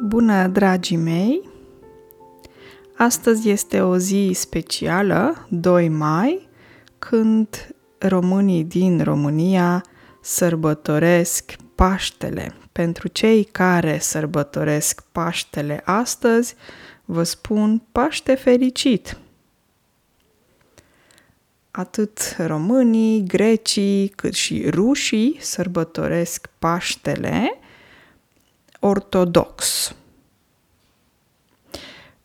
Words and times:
Bună, 0.00 0.46
dragii 0.46 0.96
mei! 0.96 1.48
Astăzi 2.96 3.50
este 3.50 3.80
o 3.80 3.96
zi 3.96 4.30
specială, 4.34 5.46
2 5.48 5.88
mai, 5.88 6.48
când 6.98 7.74
românii 7.98 8.64
din 8.64 9.02
România 9.02 9.84
sărbătoresc 10.20 11.56
Paștele. 11.74 12.54
Pentru 12.72 13.08
cei 13.08 13.44
care 13.44 13.98
sărbătoresc 13.98 15.02
Paștele 15.12 15.82
astăzi, 15.84 16.54
vă 17.04 17.22
spun 17.22 17.82
Paște 17.92 18.34
fericit! 18.34 19.18
Atât 21.70 22.36
românii, 22.38 23.24
grecii, 23.26 24.08
cât 24.08 24.34
și 24.34 24.70
rușii 24.70 25.36
sărbătoresc 25.40 26.48
Paștele 26.58 27.57
ortodox. 28.78 29.92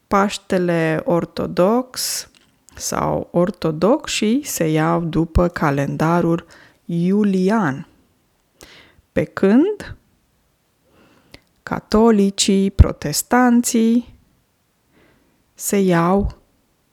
Paștele 0.08 1.02
ortodox 1.06 2.28
sau 2.76 3.28
ortodoxii 3.32 4.44
se 4.44 4.68
iau 4.68 5.02
după 5.02 5.48
calendarul 5.48 6.46
iulian, 6.86 7.88
pe 9.12 9.24
când 9.24 9.96
catolicii, 11.64 12.72
protestanții 12.72 14.14
se 15.54 15.78
iau 15.78 16.38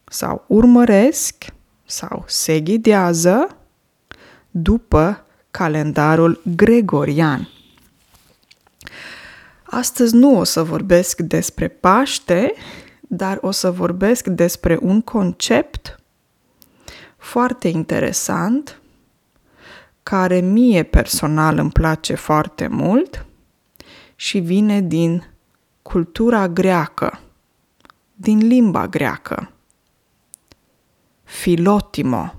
sau 0.05 0.45
urmăresc 0.47 1.45
sau 1.85 2.25
se 2.27 2.61
ghidează 2.61 3.57
după 4.51 5.25
calendarul 5.51 6.43
gregorian. 6.57 7.49
Astăzi 9.71 10.15
nu 10.15 10.39
o 10.39 10.45
să 10.45 10.63
vorbesc 10.63 11.21
despre 11.21 11.69
Paște, 11.69 12.55
dar 13.01 13.39
o 13.41 13.51
să 13.51 13.71
vorbesc 13.71 14.27
despre 14.27 14.79
un 14.81 15.01
concept 15.01 16.01
foarte 17.17 17.69
interesant, 17.69 18.81
care 20.03 20.41
mie 20.41 20.83
personal 20.83 21.59
îmi 21.59 21.71
place 21.71 22.15
foarte 22.15 22.67
mult 22.67 23.27
și 24.17 24.39
vine 24.39 24.81
din 24.81 25.31
cultura 25.83 26.49
greacă, 26.49 27.21
din 28.15 28.39
limba 28.39 28.87
greacă. 28.87 29.53
Filotimo. 31.25 32.35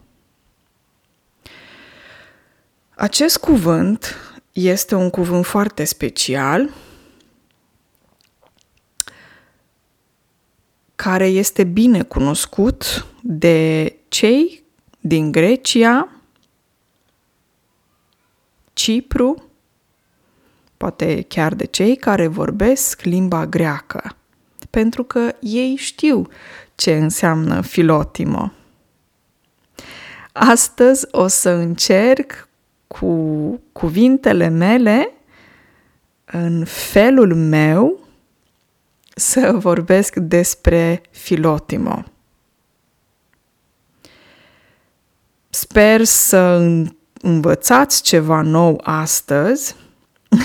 Acest 2.96 3.38
cuvânt 3.38 4.16
este 4.52 4.96
un 4.96 5.10
cuvânt 5.10 5.46
foarte 5.46 5.84
special 5.84 6.70
care 11.04 11.28
este 11.28 11.64
bine 11.64 12.04
cunoscut 12.04 13.06
de 13.22 13.96
cei 14.08 14.64
din 15.00 15.32
Grecia, 15.32 16.10
Cipru, 18.74 19.44
poate 20.78 21.26
chiar 21.28 21.54
de 21.54 21.66
cei 21.66 21.96
care 21.96 22.28
vorbesc 22.28 23.02
limba 23.02 23.46
greacă, 23.46 24.16
pentru 24.70 25.04
că 25.04 25.36
ei 25.40 25.76
știu 25.76 26.28
ce 26.76 26.98
înseamnă 26.98 27.62
filotimo. 27.62 28.52
Astăzi 30.32 31.08
o 31.12 31.28
să 31.28 31.50
încerc 31.50 32.48
cu 32.88 33.14
cuvintele 33.72 34.48
mele, 34.48 35.14
în 36.26 36.66
felul 36.66 37.36
meu, 37.36 38.01
să 39.16 39.52
vorbesc 39.56 40.16
despre 40.16 41.02
Filotimo. 41.12 42.04
Sper 45.50 46.04
să 46.04 46.74
învățați 47.22 48.04
ceva 48.04 48.42
nou 48.42 48.82
astăzi, 48.84 49.76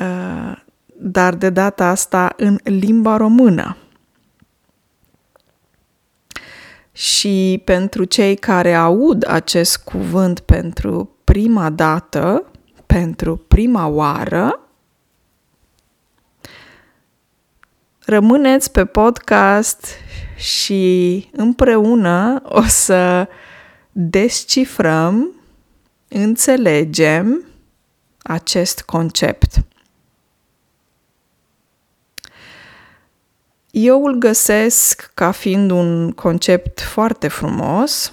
uh, 0.00 0.56
dar 0.96 1.34
de 1.34 1.50
data 1.50 1.88
asta 1.88 2.34
în 2.36 2.58
limba 2.62 3.16
română. 3.16 3.76
Și 6.92 7.62
pentru 7.64 8.04
cei 8.04 8.36
care 8.36 8.74
aud 8.74 9.28
acest 9.28 9.76
cuvânt 9.76 10.40
pentru 10.40 11.16
prima 11.24 11.70
dată, 11.70 12.44
pentru 12.86 13.36
prima 13.36 13.86
oară, 13.86 14.61
rămâneți 18.12 18.70
pe 18.70 18.84
podcast 18.84 19.86
și 20.36 21.28
împreună 21.32 22.42
o 22.44 22.62
să 22.62 23.28
descifrăm, 23.92 25.30
înțelegem 26.08 27.46
acest 28.22 28.82
concept. 28.82 29.64
Eu 33.70 34.04
îl 34.04 34.14
găsesc 34.14 35.10
ca 35.14 35.30
fiind 35.30 35.70
un 35.70 36.10
concept 36.10 36.80
foarte 36.80 37.28
frumos. 37.28 38.12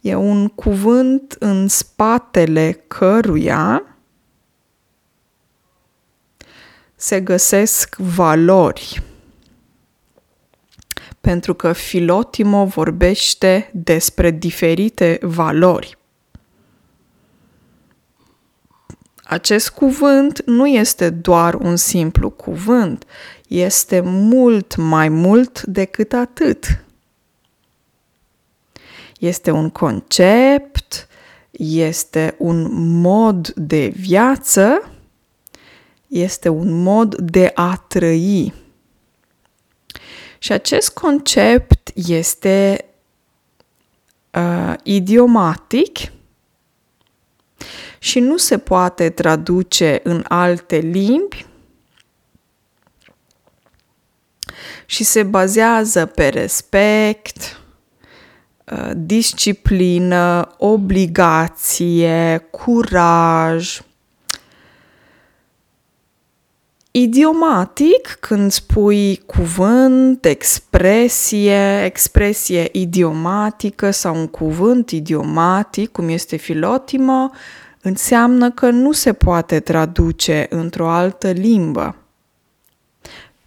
E 0.00 0.14
un 0.14 0.48
cuvânt 0.48 1.36
în 1.38 1.68
spatele 1.68 2.84
căruia 2.88 3.89
se 7.00 7.20
găsesc 7.20 7.96
valori. 7.96 9.02
Pentru 11.20 11.54
că 11.54 11.72
Filotimo 11.72 12.64
vorbește 12.64 13.70
despre 13.72 14.30
diferite 14.30 15.18
valori. 15.22 15.98
Acest 19.22 19.70
cuvânt 19.70 20.42
nu 20.46 20.66
este 20.66 21.10
doar 21.10 21.54
un 21.54 21.76
simplu 21.76 22.30
cuvânt, 22.30 23.04
este 23.48 24.00
mult 24.00 24.76
mai 24.76 25.08
mult 25.08 25.62
decât 25.62 26.12
atât. 26.12 26.84
Este 29.18 29.50
un 29.50 29.70
concept, 29.70 31.08
este 31.50 32.34
un 32.38 32.68
mod 33.00 33.48
de 33.48 33.88
viață 33.88 34.90
este 36.10 36.48
un 36.48 36.82
mod 36.82 37.14
de 37.14 37.50
a 37.54 37.84
trăi. 37.88 38.54
Și 40.38 40.52
acest 40.52 40.90
concept 40.90 41.90
este 41.94 42.84
uh, 44.30 44.74
idiomatic 44.82 45.98
și 47.98 48.20
nu 48.20 48.36
se 48.36 48.58
poate 48.58 49.10
traduce 49.10 50.00
în 50.02 50.24
alte 50.28 50.76
limbi 50.76 51.46
și 54.86 55.04
se 55.04 55.22
bazează 55.22 56.06
pe 56.06 56.28
respect, 56.28 57.60
uh, 58.64 58.90
disciplină, 58.94 60.54
obligație, 60.58 62.48
curaj, 62.50 63.80
idiomatic, 66.90 68.16
când 68.20 68.50
spui 68.50 69.16
cuvânt, 69.26 70.24
expresie, 70.24 71.84
expresie 71.84 72.68
idiomatică 72.72 73.90
sau 73.90 74.16
un 74.16 74.26
cuvânt 74.26 74.90
idiomatic, 74.90 75.92
cum 75.92 76.08
este 76.08 76.36
filotimă, 76.36 77.30
înseamnă 77.82 78.50
că 78.50 78.70
nu 78.70 78.92
se 78.92 79.12
poate 79.12 79.60
traduce 79.60 80.46
într-o 80.50 80.88
altă 80.88 81.30
limbă. 81.30 81.96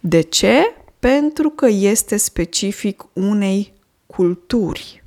De 0.00 0.20
ce? 0.20 0.74
Pentru 0.98 1.50
că 1.50 1.66
este 1.66 2.16
specific 2.16 3.04
unei 3.12 3.72
culturi. 4.06 5.04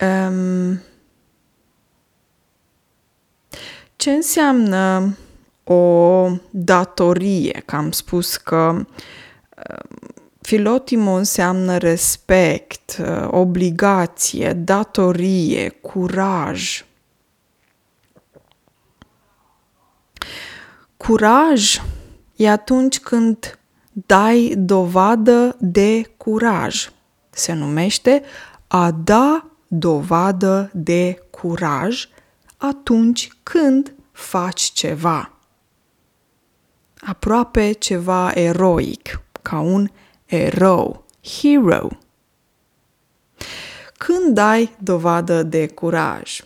Um, 0.00 0.80
ce 4.04 4.10
înseamnă 4.10 5.16
o 5.64 6.28
datorie? 6.50 7.62
Că 7.66 7.76
am 7.76 7.90
spus 7.90 8.36
că 8.36 8.74
uh, 8.76 9.98
filotimo 10.40 11.12
înseamnă 11.12 11.76
respect, 11.76 12.96
uh, 13.00 13.28
obligație, 13.30 14.52
datorie, 14.52 15.68
curaj. 15.68 16.84
Curaj 20.96 21.80
e 22.36 22.50
atunci 22.50 23.00
când 23.00 23.58
dai 23.92 24.54
dovadă 24.56 25.56
de 25.60 26.12
curaj. 26.16 26.90
Se 27.30 27.52
numește 27.52 28.22
a 28.66 28.90
da 28.90 29.46
dovadă 29.68 30.70
de 30.72 31.22
curaj 31.30 32.08
atunci 32.66 33.28
când 33.42 33.94
faci 34.12 34.60
ceva. 34.60 35.32
Aproape 37.00 37.72
ceva 37.72 38.30
eroic, 38.34 39.20
ca 39.42 39.60
un 39.60 39.88
erou, 40.24 41.06
hero. 41.22 41.88
Când 43.98 44.34
dai 44.34 44.76
dovadă 44.78 45.42
de 45.42 45.68
curaj? 45.68 46.40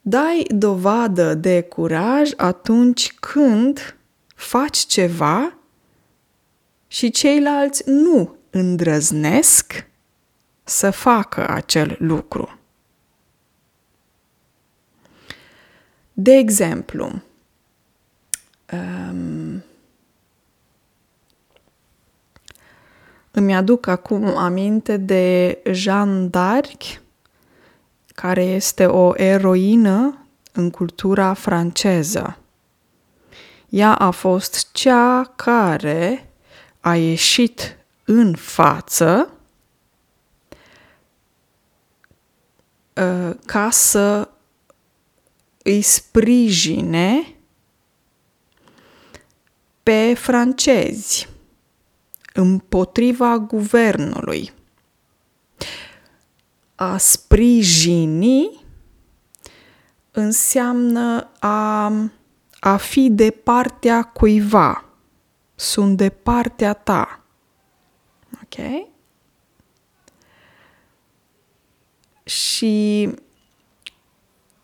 Dai 0.00 0.46
dovadă 0.48 1.34
de 1.34 1.62
curaj 1.62 2.30
atunci 2.36 3.14
când 3.20 3.96
faci 4.34 4.78
ceva 4.78 5.54
și 6.86 7.10
ceilalți 7.10 7.82
nu 7.86 8.36
îndrăznesc 8.50 9.86
să 10.64 10.90
facă 10.90 11.48
acel 11.48 11.96
lucru. 11.98 12.58
De 16.16 16.32
exemplu, 16.32 17.22
um, 18.72 19.62
îmi 23.30 23.54
aduc 23.54 23.86
acum 23.86 24.36
aminte 24.36 24.96
de 24.96 25.58
Jeanne 25.72 26.28
d'Arc, 26.28 27.02
care 28.14 28.42
este 28.42 28.86
o 28.86 29.12
eroină 29.16 30.26
în 30.52 30.70
cultura 30.70 31.32
franceză. 31.32 32.38
Ea 33.68 33.94
a 33.94 34.10
fost 34.10 34.72
cea 34.72 35.32
care 35.36 36.30
a 36.80 36.96
ieșit 36.96 37.76
în 38.04 38.34
față 38.34 39.30
uh, 42.94 43.30
ca 43.44 43.70
să 43.70 44.28
îi 45.64 45.82
sprijine 45.82 47.36
pe 49.82 50.14
francezi 50.14 51.28
împotriva 52.32 53.38
guvernului. 53.38 54.52
A 56.74 56.96
sprijini 56.96 58.64
înseamnă 60.10 61.30
a, 61.38 61.92
a 62.60 62.76
fi 62.76 63.10
de 63.10 63.30
partea 63.30 64.02
cuiva. 64.02 64.84
Sunt 65.54 65.96
de 65.96 66.08
partea 66.08 66.72
ta. 66.72 67.24
Ok? 68.42 68.88
Și 72.24 73.08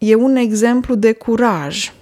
e 0.01 0.15
un 0.15 0.37
exemplu 0.37 0.95
de 0.95 1.13
curaj. 1.13 1.93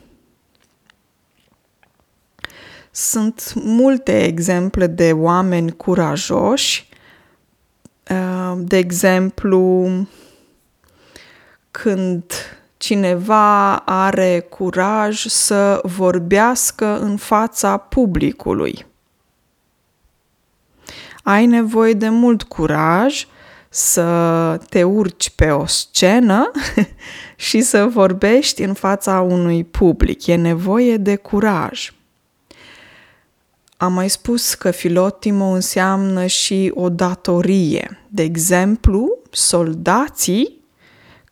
Sunt 2.91 3.53
multe 3.55 4.25
exemple 4.25 4.87
de 4.87 5.13
oameni 5.13 5.77
curajoși. 5.77 6.89
Uh, 8.11 8.53
de 8.57 8.77
exemplu, 8.77 9.89
când 11.71 12.33
cineva 12.77 13.77
are 13.77 14.41
curaj 14.41 15.25
să 15.25 15.81
vorbească 15.83 16.99
în 17.01 17.17
fața 17.17 17.77
publicului. 17.77 18.87
Ai 21.23 21.47
nevoie 21.47 21.93
de 21.93 22.09
mult 22.09 22.43
curaj 22.43 23.27
să 23.69 24.61
te 24.69 24.83
urci 24.83 25.31
pe 25.31 25.51
o 25.51 25.67
scenă 25.67 26.51
și 27.37 27.61
să 27.61 27.85
vorbești 27.85 28.63
în 28.63 28.75
fața 28.75 29.21
unui 29.21 29.65
public. 29.65 30.27
E 30.27 30.35
nevoie 30.35 30.97
de 30.97 31.17
curaj. 31.17 31.93
Am 33.77 33.93
mai 33.93 34.11
spus 34.11 34.55
că 34.55 34.71
filotimo 34.71 35.45
înseamnă 35.45 36.27
și 36.27 36.73
o 36.75 36.89
datorie. 36.89 38.01
De 38.09 38.23
exemplu, 38.23 39.19
soldații 39.31 40.65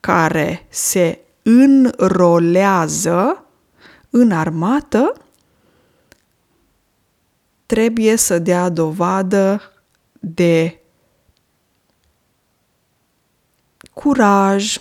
care 0.01 0.67
se 0.69 1.21
înrolează 1.43 3.45
în 4.11 4.31
armată 4.31 5.13
trebuie 7.67 8.17
să 8.17 8.39
dea 8.39 8.69
dovadă 8.69 9.61
de 10.21 10.81
curaj, 14.01 14.79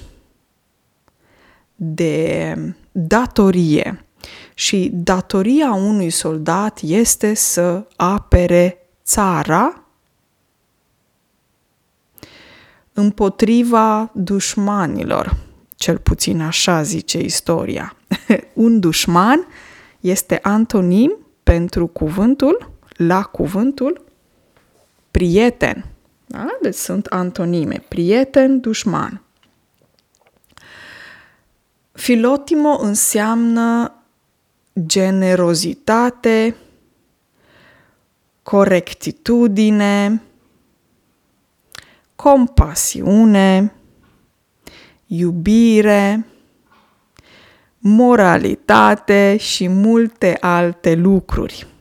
de 1.75 2.55
datorie. 2.91 4.05
Și 4.53 4.89
datoria 4.93 5.73
unui 5.73 6.09
soldat 6.09 6.79
este 6.81 7.33
să 7.33 7.87
apere 7.95 8.77
țara 9.03 9.83
împotriva 12.93 14.11
dușmanilor. 14.13 15.37
Cel 15.75 15.97
puțin 15.97 16.41
așa 16.41 16.81
zice 16.81 17.19
istoria. 17.19 17.95
Un 18.53 18.79
dușman 18.79 19.47
este 19.99 20.39
antonim 20.41 21.17
pentru 21.43 21.87
cuvântul, 21.87 22.71
la 22.89 23.23
cuvântul 23.23 24.03
prieten. 25.11 25.94
Da? 26.25 26.47
Deci 26.61 26.73
sunt 26.75 27.05
antonime. 27.05 27.83
Prieten, 27.87 28.59
dușman. 28.59 29.21
Filotimo 31.91 32.77
înseamnă 32.81 33.93
generozitate, 34.85 36.55
corectitudine, 38.43 40.21
compasiune, 42.15 43.73
iubire, 45.07 46.25
moralitate 47.77 49.37
și 49.37 49.67
multe 49.67 50.37
alte 50.39 50.95
lucruri. 50.95 51.74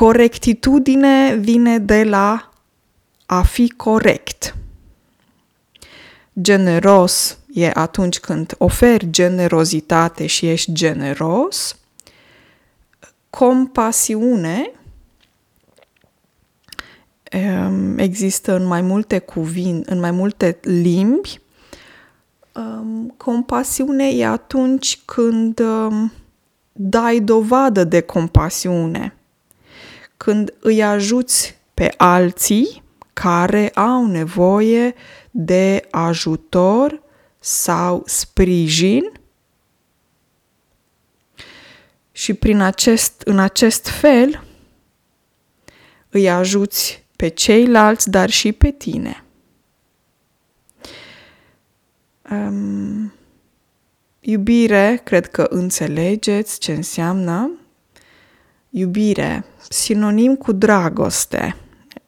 Corectitudine 0.00 1.34
vine 1.34 1.78
de 1.78 2.04
la 2.04 2.50
a 3.26 3.42
fi 3.42 3.68
corect. 3.76 4.56
Generos 6.40 7.38
e 7.52 7.70
atunci 7.74 8.18
când 8.18 8.54
oferi 8.58 9.10
generozitate 9.10 10.26
și 10.26 10.48
ești 10.48 10.72
generos. 10.72 11.76
Compasiune 13.30 14.70
um, 17.32 17.98
există 17.98 18.56
în 18.56 18.66
mai 18.66 18.80
multe 18.80 19.18
cuvinte, 19.18 19.92
în 19.92 19.98
mai 19.98 20.10
multe 20.10 20.58
limbi. 20.62 21.40
Um, 22.54 23.14
compasiune 23.16 24.08
e 24.08 24.26
atunci 24.26 24.98
când 25.04 25.58
um, 25.58 26.12
dai 26.72 27.20
dovadă 27.20 27.84
de 27.84 28.00
compasiune 28.00 29.14
când 30.22 30.54
îi 30.60 30.82
ajuți 30.82 31.58
pe 31.74 31.94
alții 31.96 32.82
care 33.12 33.68
au 33.68 34.06
nevoie 34.06 34.94
de 35.30 35.86
ajutor 35.90 37.02
sau 37.38 38.02
sprijin 38.06 39.12
și 42.12 42.34
prin 42.34 42.60
acest, 42.60 43.20
în 43.24 43.38
acest 43.38 43.88
fel 43.88 44.44
îi 46.08 46.30
ajuți 46.30 47.04
pe 47.16 47.28
ceilalți, 47.28 48.10
dar 48.10 48.30
și 48.30 48.52
pe 48.52 48.70
tine. 48.70 49.24
Um, 52.30 53.12
iubire, 54.20 55.00
cred 55.04 55.28
că 55.28 55.46
înțelegeți 55.50 56.58
ce 56.58 56.72
înseamnă. 56.72 57.59
Iubire, 58.70 59.44
sinonim 59.68 60.36
cu 60.36 60.52
dragoste. 60.52 61.56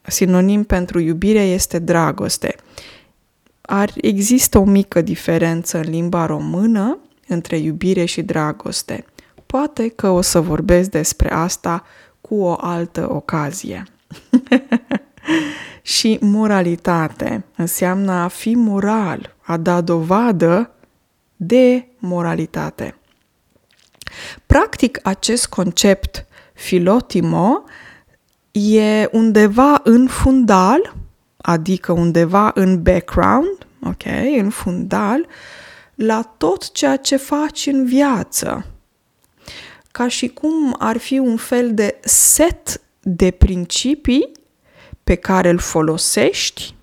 Sinonim 0.02 0.64
pentru 0.64 0.98
iubire 0.98 1.40
este 1.40 1.78
dragoste. 1.78 2.56
Ar, 3.60 3.92
există 3.96 4.58
o 4.58 4.64
mică 4.64 5.00
diferență 5.00 5.78
în 5.78 5.90
limba 5.90 6.26
română 6.26 6.98
între 7.28 7.56
iubire 7.56 8.04
și 8.04 8.22
dragoste. 8.22 9.04
Poate 9.46 9.88
că 9.88 10.08
o 10.08 10.20
să 10.20 10.40
vorbesc 10.40 10.90
despre 10.90 11.32
asta 11.32 11.84
cu 12.20 12.34
o 12.34 12.56
altă 12.60 13.12
ocazie. 13.12 13.84
și 15.82 16.18
moralitate 16.20 17.44
înseamnă 17.56 18.12
a 18.12 18.28
fi 18.28 18.54
moral, 18.54 19.36
a 19.40 19.56
da 19.56 19.80
dovadă 19.80 20.70
de 21.36 21.86
moralitate. 21.98 22.96
Practic, 24.46 24.98
acest 25.02 25.48
concept 25.48 26.26
filotimo 26.62 27.64
e 28.50 29.08
undeva 29.12 29.80
în 29.84 30.06
fundal 30.06 30.94
adică 31.42 31.92
undeva 31.92 32.50
în 32.54 32.82
background, 32.82 33.66
ok, 33.82 34.02
în 34.38 34.50
fundal, 34.50 35.26
la 35.94 36.22
tot 36.36 36.72
ceea 36.72 36.96
ce 36.96 37.16
faci 37.16 37.66
în 37.66 37.84
viață. 37.84 38.66
Ca 39.90 40.08
și 40.08 40.28
cum 40.28 40.76
ar 40.78 40.96
fi 40.96 41.18
un 41.18 41.36
fel 41.36 41.74
de 41.74 42.00
set 42.04 42.80
de 43.00 43.30
principii 43.30 44.32
pe 45.04 45.14
care 45.14 45.48
îl 45.48 45.58
folosești 45.58 46.74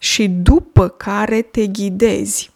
și 0.00 0.28
după 0.28 0.88
care 0.88 1.42
te 1.42 1.66
ghidezi. 1.66 2.50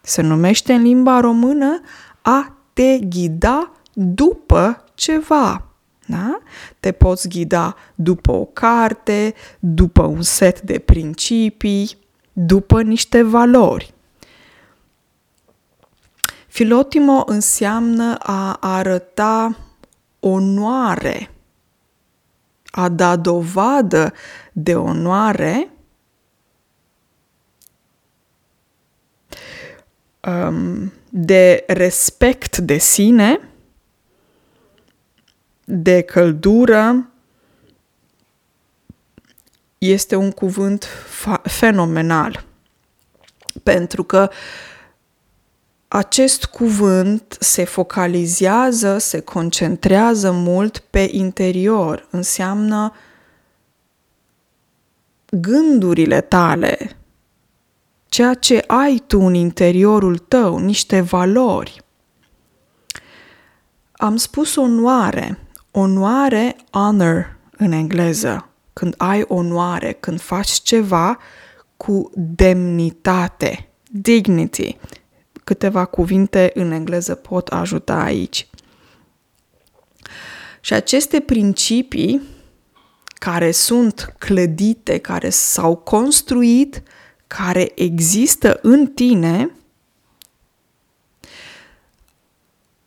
Se 0.00 0.22
numește 0.22 0.72
în 0.72 0.82
limba 0.82 1.20
română 1.20 1.80
a 2.22 2.56
te 2.72 2.98
ghida 2.98 3.72
după 3.92 4.84
ceva. 4.94 5.69
Da? 6.10 6.40
Te 6.80 6.92
poți 6.92 7.28
ghida 7.28 7.76
după 7.94 8.32
o 8.32 8.44
carte, 8.44 9.34
după 9.58 10.02
un 10.02 10.22
set 10.22 10.60
de 10.60 10.78
principii, 10.78 11.96
după 12.32 12.82
niște 12.82 13.22
valori. 13.22 13.94
Filotimo 16.46 17.22
înseamnă 17.26 18.16
a 18.18 18.56
arăta 18.60 19.56
onoare, 20.20 21.30
a 22.70 22.88
da 22.88 23.16
dovadă 23.16 24.12
de 24.52 24.74
onoare 24.74 25.70
um, 30.26 30.92
de 31.08 31.64
respect 31.66 32.56
de 32.56 32.78
sine, 32.78 33.49
de 35.70 36.00
căldură, 36.00 37.10
este 39.78 40.16
un 40.16 40.30
cuvânt 40.30 40.86
fenomenal. 41.42 42.44
Pentru 43.62 44.04
că 44.04 44.30
acest 45.88 46.44
cuvânt 46.44 47.36
se 47.40 47.64
focalizează, 47.64 48.98
se 48.98 49.20
concentrează 49.20 50.30
mult 50.30 50.78
pe 50.78 51.08
interior, 51.10 52.08
înseamnă 52.10 52.92
gândurile 55.30 56.20
tale, 56.20 56.96
ceea 58.08 58.34
ce 58.34 58.64
ai 58.66 59.02
tu 59.06 59.20
în 59.20 59.34
interiorul 59.34 60.18
tău, 60.18 60.58
niște 60.58 61.00
valori. 61.00 61.84
Am 63.92 64.16
spus 64.16 64.56
onoare, 64.56 65.38
onoare, 65.70 66.56
honor 66.70 67.36
în 67.56 67.72
engleză, 67.72 68.48
când 68.72 68.94
ai 68.96 69.24
onoare, 69.26 69.92
când 69.92 70.20
faci 70.20 70.50
ceva 70.50 71.18
cu 71.76 72.10
demnitate, 72.14 73.68
dignity. 73.90 74.76
Câteva 75.44 75.84
cuvinte 75.84 76.50
în 76.54 76.70
engleză 76.70 77.14
pot 77.14 77.48
ajuta 77.48 78.02
aici. 78.02 78.48
Și 80.60 80.72
aceste 80.72 81.20
principii 81.20 82.20
care 83.14 83.50
sunt 83.50 84.14
clădite, 84.18 84.98
care 84.98 85.30
s-au 85.30 85.76
construit, 85.76 86.82
care 87.26 87.72
există 87.74 88.58
în 88.62 88.86
tine, 88.86 89.50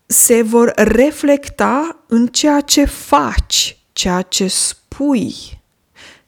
se 0.06 0.42
vor 0.42 0.72
reflecta 0.76 2.04
în 2.08 2.28
ceea 2.28 2.62
ce 2.62 2.86
faci, 2.86 3.78
ceea 3.94 4.22
ce 4.22 4.48
spui, 4.48 5.36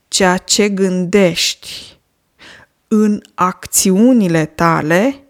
ceea 0.07 0.37
ce 0.37 0.69
gândești, 0.69 1.99
în 2.87 3.21
acțiunile 3.33 4.45
tale 4.45 5.23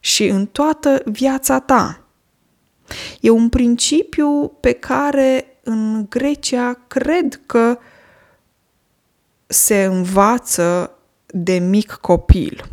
și 0.00 0.26
în 0.26 0.46
toată 0.46 1.02
viața 1.04 1.60
ta. 1.60 2.04
E 3.20 3.30
un 3.30 3.48
principiu 3.48 4.48
pe 4.60 4.72
care 4.72 5.58
în 5.62 6.06
Grecia 6.08 6.84
cred 6.86 7.40
că 7.46 7.78
se 9.46 9.84
învață 9.84 10.98
de 11.26 11.58
mic 11.58 11.92
copil. 11.92 12.64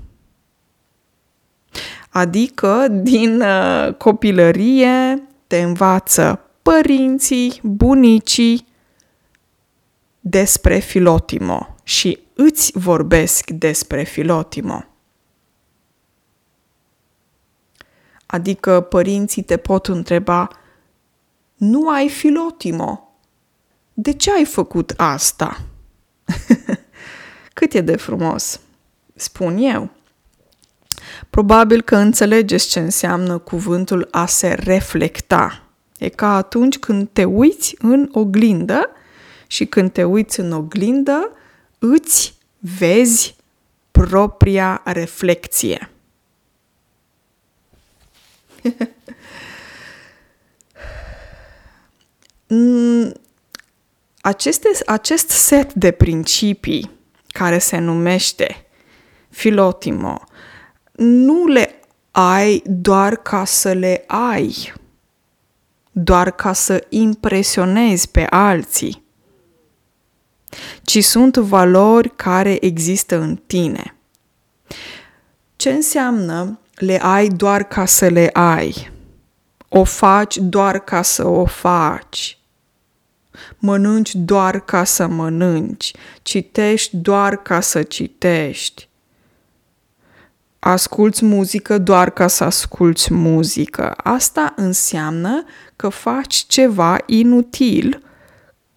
Adică 2.14 2.88
din 2.88 3.42
uh, 3.42 3.94
copilărie 3.98 5.24
te 5.48 5.62
învață 5.62 6.42
părinții, 6.62 7.60
bunicii 7.64 8.68
despre 10.20 10.80
Filotimo 10.80 11.76
și 11.84 12.20
îți 12.34 12.72
vorbesc 12.76 13.50
despre 13.50 14.04
Filotimo. 14.04 14.86
Adică 18.26 18.82
părinții 18.82 19.44
te 19.44 19.58
pot 19.58 19.88
întreba, 19.88 20.50
nu 21.56 21.90
ai 21.90 22.10
Filotimo, 22.10 23.16
de 23.94 24.14
ce 24.14 24.32
ai 24.32 24.46
făcut 24.46 24.94
asta? 24.98 25.62
Cât 27.54 27.74
e 27.74 27.82
de 27.82 27.96
frumos, 27.96 28.60
spun 29.16 29.58
eu. 29.58 29.90
Probabil 31.32 31.82
că 31.82 31.96
înțelegeți 31.96 32.70
ce 32.70 32.80
înseamnă 32.80 33.38
cuvântul 33.38 34.08
a 34.12 34.26
se 34.26 34.54
reflecta. 34.54 35.64
E 35.98 36.10
ca 36.10 36.36
atunci 36.36 36.78
când 36.78 37.10
te 37.14 37.24
uiți 37.24 37.76
în 37.80 38.10
oglindă 38.12 38.90
și 39.48 39.66
când 39.66 39.92
te 39.92 40.04
uiți 40.04 40.40
în 40.40 40.52
oglindă, 40.52 41.32
îți 41.80 42.34
vezi 42.60 43.36
propria 43.92 44.82
reflexie. 44.86 45.90
Aceste, 54.22 54.68
acest 54.86 55.30
set 55.30 55.74
de 55.74 55.92
principii 55.92 56.92
care 57.28 57.58
se 57.58 57.78
numește 57.78 58.66
Filotimo 59.30 60.24
nu 60.92 61.46
le 61.46 61.80
ai 62.12 62.62
doar 62.66 63.16
ca 63.16 63.46
să 63.46 63.72
le 63.72 64.04
ai, 64.08 64.74
doar 65.92 66.32
ca 66.32 66.54
să 66.54 66.86
impresionezi 66.90 68.10
pe 68.10 68.26
alții, 68.30 69.04
ci 70.82 71.04
sunt 71.04 71.38
valori 71.38 72.16
care 72.16 72.66
există 72.66 73.20
în 73.20 73.36
tine. 73.36 73.96
Ce 75.56 75.72
înseamnă 75.72 76.60
le 76.76 77.02
ai 77.02 77.28
doar 77.28 77.64
ca 77.64 77.86
să 77.86 78.08
le 78.08 78.30
ai? 78.34 78.92
O 79.70 79.84
faci 79.84 80.38
doar 80.38 80.80
ca 80.80 81.02
să 81.02 81.28
o 81.28 81.46
faci. 81.46 82.40
Mănânci 83.58 84.16
doar 84.16 84.60
ca 84.60 84.84
să 84.84 85.08
mănânci. 85.08 85.94
Citești 86.22 86.98
doar 86.98 87.42
ca 87.42 87.60
să 87.60 87.84
citești 87.84 88.90
asculți 90.64 91.26
muzică 91.26 91.78
doar 91.78 92.10
ca 92.10 92.28
să 92.28 92.44
asculți 92.44 93.14
muzică. 93.14 93.94
Asta 93.98 94.54
înseamnă 94.56 95.44
că 95.76 95.90
faci 95.90 96.36
ceva 96.36 96.98
inutil, 97.06 98.04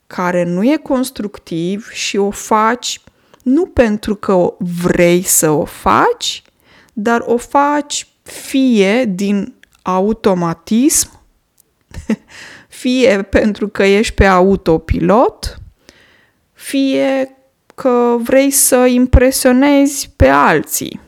care 0.06 0.44
nu 0.44 0.64
e 0.64 0.76
constructiv 0.76 1.90
și 1.90 2.16
o 2.16 2.30
faci 2.30 3.00
nu 3.42 3.66
pentru 3.66 4.14
că 4.14 4.54
vrei 4.58 5.22
să 5.22 5.50
o 5.50 5.64
faci, 5.64 6.42
dar 6.92 7.22
o 7.26 7.36
faci 7.36 8.06
fie 8.22 9.04
din 9.04 9.54
automatism, 9.82 11.20
fie 12.80 13.22
pentru 13.22 13.68
că 13.68 13.82
ești 13.84 14.14
pe 14.14 14.24
autopilot, 14.26 15.58
fie 16.52 17.36
că 17.74 18.16
vrei 18.18 18.50
să 18.50 18.76
impresionezi 18.76 20.10
pe 20.16 20.28
alții. 20.28 21.00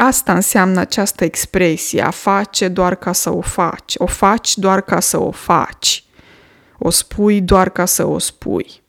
Asta 0.00 0.34
înseamnă 0.34 0.80
această 0.80 1.24
expresie, 1.24 2.02
a 2.02 2.10
face 2.10 2.68
doar 2.68 2.94
ca 2.94 3.12
să 3.12 3.30
o 3.30 3.40
faci, 3.40 3.94
o 3.96 4.06
faci 4.06 4.56
doar 4.56 4.80
ca 4.80 5.00
să 5.00 5.20
o 5.20 5.30
faci, 5.30 6.04
o 6.78 6.90
spui 6.90 7.40
doar 7.40 7.68
ca 7.68 7.84
să 7.84 8.06
o 8.06 8.18
spui. 8.18 8.82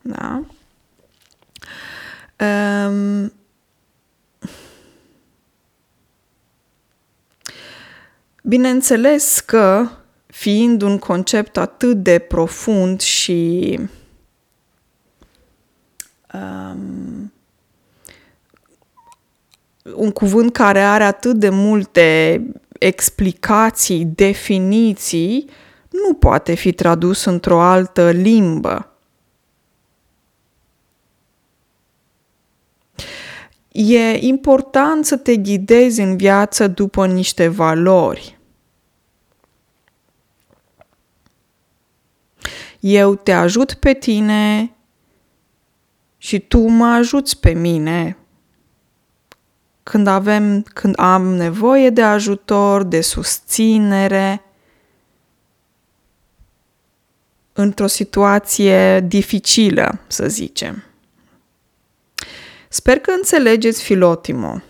Da? 0.00 0.42
Um, 2.86 3.32
bineînțeles 8.42 9.40
că, 9.40 9.88
fiind 10.26 10.82
un 10.82 10.98
concept 10.98 11.56
atât 11.56 12.02
de 12.02 12.18
profund 12.18 13.00
și 13.00 13.78
um, 16.32 17.32
un 19.94 20.10
cuvânt 20.10 20.52
care 20.52 20.80
are 20.80 21.04
atât 21.04 21.36
de 21.36 21.48
multe 21.48 22.42
explicații, 22.78 24.04
definiții, 24.04 25.50
nu 25.90 26.14
poate 26.14 26.54
fi 26.54 26.72
tradus 26.72 27.24
într-o 27.24 27.60
altă 27.60 28.10
limbă. 28.10 28.90
e 33.72 34.26
important 34.26 35.04
să 35.06 35.16
te 35.16 35.36
ghidezi 35.36 36.00
în 36.00 36.16
viață 36.16 36.66
după 36.66 37.06
niște 37.06 37.48
valori. 37.48 38.38
Eu 42.80 43.14
te 43.14 43.32
ajut 43.32 43.74
pe 43.74 43.92
tine 43.92 44.74
și 46.16 46.38
tu 46.38 46.58
mă 46.58 46.86
ajuți 46.86 47.40
pe 47.40 47.50
mine 47.50 48.16
când 49.90 50.06
avem, 50.06 50.62
când 50.62 50.94
am 50.98 51.34
nevoie 51.34 51.90
de 51.90 52.02
ajutor, 52.02 52.82
de 52.82 53.00
susținere, 53.00 54.42
într-o 57.52 57.86
situație 57.86 59.00
dificilă, 59.00 59.98
să 60.06 60.28
zicem. 60.28 60.84
Sper 62.68 62.98
că 62.98 63.10
înțelegeți 63.10 63.82
Filotimo. 63.82 64.62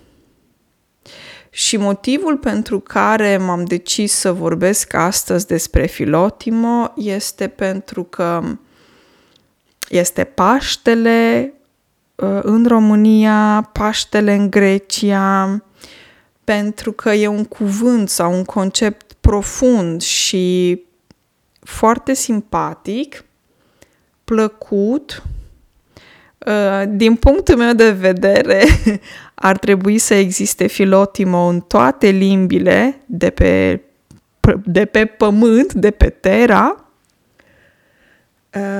Și 1.50 1.76
motivul 1.76 2.36
pentru 2.36 2.80
care 2.80 3.36
m-am 3.36 3.64
decis 3.64 4.12
să 4.12 4.32
vorbesc 4.32 4.94
astăzi 4.94 5.46
despre 5.46 5.86
Filotimo 5.86 6.92
este 6.96 7.48
pentru 7.48 8.04
că 8.04 8.42
este 9.88 10.24
Paștele 10.24 11.52
uh, 11.54 11.60
în 12.42 12.66
România, 12.66 13.70
Paștele 13.72 14.34
în 14.34 14.50
Grecia, 14.50 15.62
pentru 16.44 16.92
că 16.92 17.10
e 17.10 17.26
un 17.26 17.44
cuvânt 17.44 18.08
sau 18.08 18.32
un 18.32 18.44
concept 18.44 19.12
profund 19.20 20.00
și 20.00 20.82
foarte 21.60 22.14
simpatic, 22.14 23.24
plăcut. 24.24 25.22
Uh, 26.46 26.82
din 26.88 27.14
punctul 27.14 27.56
meu 27.56 27.72
de 27.72 27.90
vedere, 27.90 28.64
ar 29.34 29.58
trebui 29.58 29.98
să 29.98 30.14
existe 30.14 30.66
filotimo 30.66 31.46
în 31.46 31.60
toate 31.60 32.06
limbile 32.06 33.00
de 33.06 33.30
pe, 33.30 33.80
de 34.64 34.84
pe 34.84 35.04
pământ, 35.04 35.72
de 35.72 35.90
pe 35.90 36.08
Terra, 36.08 36.90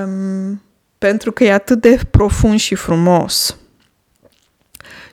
um, 0.05 0.61
pentru 1.01 1.31
că 1.31 1.43
e 1.43 1.53
atât 1.53 1.81
de 1.81 1.99
profund 2.11 2.59
și 2.59 2.75
frumos. 2.75 3.55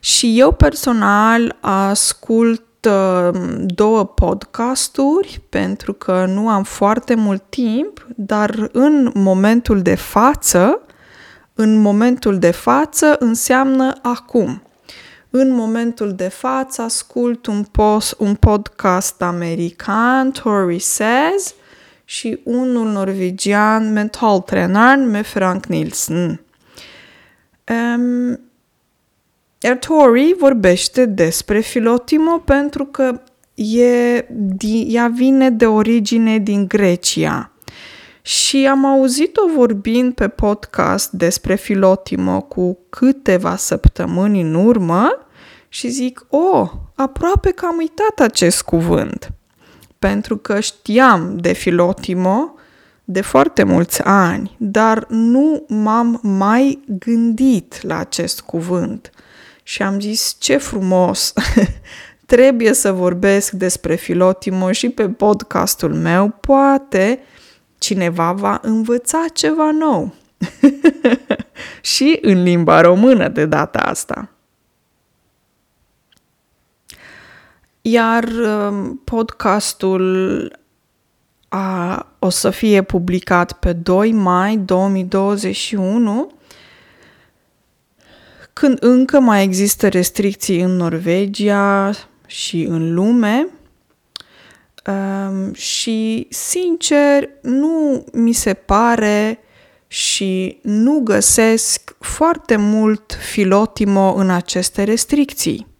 Și 0.01 0.39
eu 0.39 0.53
personal 0.53 1.57
ascult 1.61 2.63
Um, 2.89 3.67
două 3.67 4.05
podcasturi 4.05 5.41
pentru 5.49 5.93
că 5.93 6.25
nu 6.29 6.49
am 6.49 6.63
foarte 6.63 7.15
mult 7.15 7.43
timp, 7.49 8.07
dar 8.17 8.69
în 8.73 9.11
momentul 9.15 9.83
de 9.83 9.95
față, 9.95 10.81
în 11.55 11.81
momentul 11.81 12.39
de 12.39 12.51
față 12.51 13.17
înseamnă 13.19 13.93
acum. 14.03 14.63
În 15.31 15.51
momentul 15.51 16.13
de 16.15 16.29
față 16.29 16.83
ascult 16.83 17.47
un, 17.47 17.63
post, 17.63 18.15
un 18.19 18.35
podcast 18.35 19.23
american, 19.23 20.31
Tori 20.31 20.79
Says, 20.79 21.55
și 22.11 22.41
unul 22.45 22.91
norvegian, 22.91 23.93
Mental 23.93 24.41
Trainer, 24.41 24.97
med 24.97 25.25
Frank 25.25 25.67
Nielsen. 25.67 26.41
Um, 27.97 28.41
iar 29.59 29.77
Tori 29.77 30.35
vorbește 30.39 31.05
despre 31.05 31.61
Filotimo 31.61 32.39
pentru 32.39 32.85
că 32.85 33.21
e, 33.55 34.27
ea 34.87 35.09
vine 35.09 35.51
de 35.51 35.67
origine 35.67 36.39
din 36.39 36.69
Grecia. 36.69 37.53
Și 38.23 38.67
am 38.67 38.85
auzit-o 38.85 39.43
vorbind 39.55 40.15
pe 40.15 40.29
podcast 40.29 41.11
despre 41.11 41.55
Filotimo 41.55 42.41
cu 42.41 42.79
câteva 42.89 43.57
săptămâni 43.57 44.41
în 44.41 44.55
urmă 44.55 45.27
și 45.69 45.89
zic, 45.89 46.27
oh, 46.29 46.71
aproape 46.95 47.51
că 47.51 47.67
am 47.67 47.77
uitat 47.77 48.21
acest 48.21 48.63
cuvânt. 48.63 49.33
Pentru 49.99 50.37
că 50.37 50.61
știam 50.61 51.37
de 51.37 51.53
Filotimo 51.53 52.55
de 53.05 53.21
foarte 53.21 53.63
mulți 53.63 54.03
ani, 54.03 54.57
dar 54.59 55.07
nu 55.09 55.65
m-am 55.69 56.21
mai 56.23 56.79
gândit 56.87 57.83
la 57.83 57.99
acest 57.99 58.41
cuvânt 58.41 59.11
și 59.63 59.83
am 59.83 60.01
zis 60.01 60.37
ce 60.39 60.57
frumos, 60.57 61.33
trebuie 62.27 62.73
să 62.73 62.93
vorbesc 62.93 63.53
despre 63.53 63.95
Filotimo 63.95 64.73
și 64.73 64.89
pe 64.89 65.09
podcastul 65.09 65.95
meu, 65.95 66.29
poate 66.29 67.19
cineva 67.79 68.33
va 68.33 68.59
învăța 68.63 69.25
ceva 69.33 69.71
nou. 69.71 70.15
și 71.95 72.19
în 72.21 72.43
limba 72.43 72.81
română 72.81 73.29
de 73.29 73.47
data 73.47 73.79
asta. 73.79 74.29
Iar 77.91 78.25
um, 78.25 79.01
podcastul 79.05 80.53
a, 81.49 82.07
o 82.19 82.29
să 82.29 82.51
fie 82.51 82.83
publicat 82.83 83.53
pe 83.53 83.73
2 83.73 84.13
mai 84.13 84.57
2021 84.57 86.33
când 88.53 88.77
încă 88.81 89.21
mai 89.21 89.43
există 89.43 89.89
restricții 89.89 90.61
în 90.61 90.77
Norvegia 90.77 91.93
și 92.27 92.63
în 92.63 92.95
lume. 92.95 93.49
Um, 94.87 95.53
și, 95.53 96.27
sincer, 96.31 97.29
nu 97.43 98.05
mi 98.13 98.33
se 98.33 98.55
pare 98.55 99.39
și 99.87 100.59
nu 100.63 101.01
găsesc 101.01 101.97
foarte 101.99 102.57
mult 102.57 103.19
filotimo 103.31 104.15
în 104.15 104.31
aceste 104.31 104.83
restricții. 104.83 105.78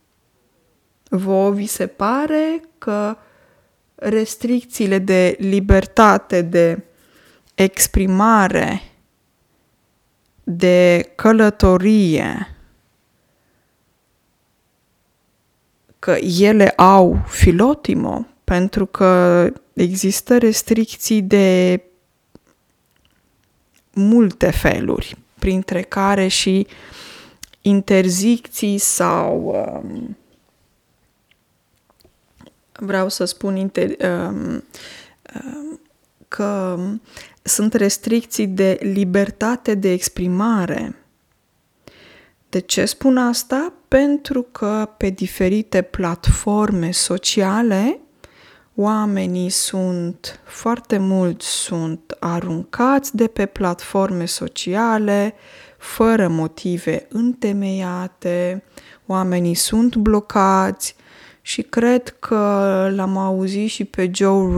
Vă 1.09 1.51
vi 1.51 1.67
se 1.67 1.87
pare 1.87 2.61
că 2.79 3.17
restricțiile 3.95 4.99
de 4.99 5.37
libertate, 5.39 6.43
de 6.43 6.83
exprimare, 7.55 8.83
de 10.45 11.11
călătorie, 11.15 12.57
că 15.99 16.17
ele 16.41 16.69
au 16.69 17.25
filotimo 17.27 18.27
pentru 18.45 18.87
că 18.87 19.47
există 19.73 20.39
restricții 20.39 21.23
de 21.23 21.81
multe 23.93 24.51
feluri, 24.51 25.17
printre 25.39 25.83
care 25.83 26.27
și 26.27 26.67
interzicții 27.61 28.79
sau 28.79 29.43
um, 29.83 30.17
vreau 32.79 33.09
să 33.09 33.25
spun 33.25 33.57
inter, 33.57 33.89
um, 33.89 34.65
um, 35.45 35.81
că 36.29 36.79
sunt 37.43 37.75
restricții 37.75 38.47
de 38.47 38.79
libertate 38.81 39.75
de 39.75 39.91
exprimare 39.91 40.97
de 42.49 42.59
ce 42.59 42.85
spun 42.85 43.17
asta? 43.17 43.73
Pentru 43.89 44.43
că 44.43 44.89
pe 44.97 45.11
diferite 45.11 45.83
platforme 45.83 46.91
sociale 46.91 48.01
oamenii 48.75 49.51
sunt, 49.51 50.41
foarte 50.45 50.99
mulți 50.99 51.47
sunt 51.47 52.17
aruncați 52.19 53.17
de 53.17 53.27
pe 53.27 53.47
platforme 53.47 54.25
sociale 54.25 55.35
fără 55.79 56.29
motive 56.29 57.07
întemeiate, 57.09 58.65
oamenii 59.07 59.55
sunt 59.55 59.97
blocați 59.97 60.97
și 61.49 61.63
cred 61.63 62.17
că 62.19 62.37
l-am 62.95 63.17
auzit 63.17 63.69
și 63.69 63.85
pe 63.85 64.11
Joe 64.15 64.53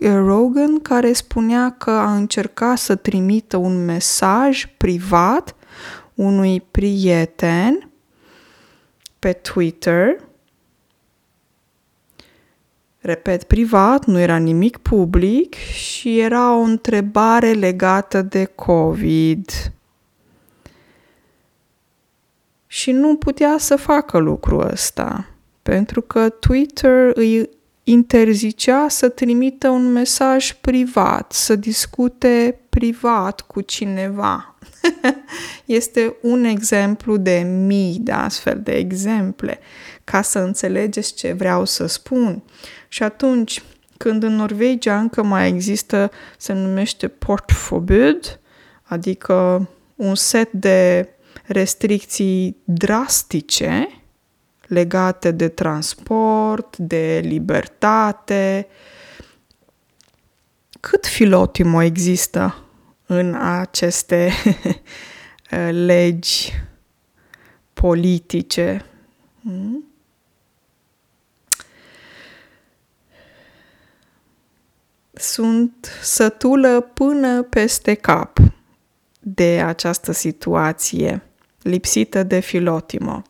Rogan 0.00 0.80
care 0.80 1.12
spunea 1.12 1.74
că 1.78 1.90
a 1.90 2.14
încercat 2.14 2.78
să 2.78 2.94
trimită 2.94 3.56
un 3.56 3.84
mesaj 3.84 4.66
privat 4.76 5.54
unui 6.14 6.60
prieten 6.60 7.90
pe 9.18 9.32
Twitter. 9.32 10.20
Repet, 12.98 13.42
privat, 13.42 14.04
nu 14.04 14.18
era 14.18 14.36
nimic 14.36 14.76
public 14.76 15.54
și 15.54 16.18
era 16.18 16.54
o 16.54 16.60
întrebare 16.60 17.52
legată 17.52 18.22
de 18.22 18.44
COVID. 18.44 19.50
Și 22.66 22.90
nu 22.90 23.16
putea 23.16 23.56
să 23.58 23.76
facă 23.76 24.18
lucrul 24.18 24.60
ăsta, 24.70 25.35
pentru 25.66 26.00
că 26.00 26.28
Twitter 26.28 27.10
îi 27.14 27.48
interzicea 27.84 28.86
să 28.88 29.08
trimită 29.08 29.68
un 29.68 29.92
mesaj 29.92 30.52
privat, 30.52 31.32
să 31.32 31.56
discute 31.56 32.58
privat 32.68 33.40
cu 33.40 33.60
cineva. 33.60 34.54
este 35.64 36.16
un 36.22 36.44
exemplu 36.44 37.16
de 37.16 37.38
mii 37.66 37.98
de 38.00 38.12
astfel 38.12 38.60
de 38.62 38.72
exemple, 38.72 39.58
ca 40.04 40.22
să 40.22 40.38
înțelegeți 40.38 41.14
ce 41.14 41.32
vreau 41.32 41.64
să 41.64 41.86
spun. 41.86 42.42
Și 42.88 43.02
atunci, 43.02 43.62
când 43.96 44.22
în 44.22 44.34
Norvegia 44.34 44.98
încă 44.98 45.22
mai 45.22 45.48
există, 45.48 46.10
se 46.38 46.52
numește 46.52 47.08
portforbud, 47.08 48.40
adică 48.82 49.68
un 49.94 50.14
set 50.14 50.52
de 50.52 51.08
restricții 51.44 52.56
drastice, 52.64 53.88
legate 54.66 55.30
de 55.30 55.48
transport, 55.48 56.76
de 56.76 57.20
libertate. 57.24 58.66
Cât 60.80 61.06
filotimo 61.06 61.82
există 61.82 62.64
în 63.06 63.34
aceste 63.34 64.32
legi 65.86 66.52
politice? 67.72 68.84
Hmm? 69.42 69.84
Sunt 75.12 75.98
sătulă 76.02 76.80
până 76.80 77.42
peste 77.42 77.94
cap 77.94 78.38
de 79.20 79.62
această 79.66 80.12
situație 80.12 81.22
lipsită 81.62 82.22
de 82.22 82.40
filotimo. 82.40 83.22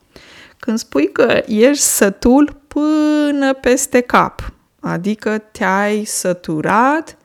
Când 0.59 0.77
spui 0.77 1.11
că 1.11 1.43
ești 1.45 1.83
sătul 1.83 2.61
până 2.67 3.53
peste 3.53 3.99
cap, 3.99 4.53
adică 4.79 5.37
te-ai 5.37 6.03
săturat 6.03 7.17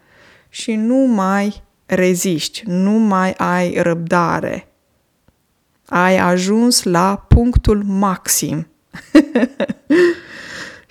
și 0.48 0.74
nu 0.74 0.96
mai 0.96 1.62
reziști, 1.86 2.62
nu 2.66 2.90
mai 2.90 3.32
ai 3.32 3.82
răbdare. 3.82 4.66
Ai 5.86 6.18
ajuns 6.18 6.82
la 6.82 7.24
punctul 7.28 7.82
maxim. 7.84 8.66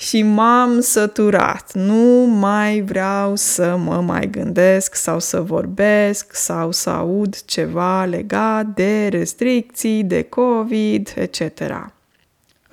și 0.08 0.24
m-am 0.24 0.80
săturat. 0.80 1.74
Nu 1.74 2.26
mai 2.26 2.82
vreau 2.82 3.36
să 3.36 3.76
mă 3.76 4.02
mai 4.02 4.30
gândesc 4.30 4.96
sau 4.96 5.20
să 5.20 5.42
vorbesc 5.42 6.36
sau 6.36 6.72
să 6.72 6.90
aud 6.90 7.42
ceva 7.46 8.06
legat 8.06 8.66
de 8.66 9.08
restricții, 9.08 10.04
de 10.04 10.22
COVID, 10.22 11.14
etc. 11.16 11.42